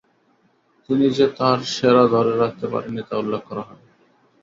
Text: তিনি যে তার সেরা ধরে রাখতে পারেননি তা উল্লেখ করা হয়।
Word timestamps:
তিনি 0.85 1.05
যে 1.17 1.25
তার 1.37 1.59
সেরা 1.73 2.03
ধরে 2.07 2.33
রাখতে 2.37 2.65
পারেননি 2.67 3.01
তা 3.09 3.15
উল্লেখ 3.17 3.41
করা 3.49 3.63
হয়। 3.67 3.81